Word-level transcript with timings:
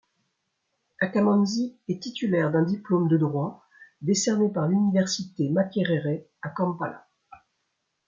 Akamanzi 0.99 1.77
est 1.87 2.01
titulaire 2.01 2.49
d'un 2.51 2.63
diplôme 2.63 3.07
de 3.07 3.17
droit 3.17 3.67
décerné 4.01 4.49
par 4.49 4.67
l'Université 4.67 5.51
Makerere, 5.51 6.23
à 6.41 6.49
Kampala. 6.49 7.07